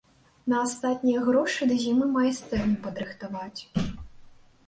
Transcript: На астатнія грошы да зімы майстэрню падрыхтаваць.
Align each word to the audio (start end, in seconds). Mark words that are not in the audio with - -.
На 0.51 0.61
астатнія 0.67 1.19
грошы 1.27 1.67
да 1.73 1.77
зімы 1.83 2.07
майстэрню 2.15 2.77
падрыхтаваць. 2.85 3.61